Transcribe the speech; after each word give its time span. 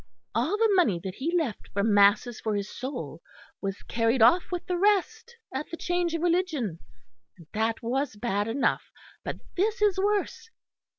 All 0.33 0.57
the 0.57 0.71
money 0.73 0.99
that 1.03 1.13
he 1.13 1.31
left 1.37 1.67
for 1.73 1.83
masses 1.83 2.39
for 2.41 2.55
his 2.55 2.67
soul 2.75 3.21
was 3.61 3.83
carried 3.83 4.23
off 4.23 4.45
with 4.51 4.65
the 4.65 4.75
rest 4.79 5.35
at 5.53 5.69
the 5.69 5.77
change 5.77 6.15
of 6.15 6.23
religion; 6.23 6.79
and 7.37 7.45
that 7.53 7.83
was 7.83 8.15
bad 8.15 8.47
enough, 8.47 8.89
but 9.23 9.37
this 9.55 9.79
is 9.79 9.99
worse. 9.99 10.49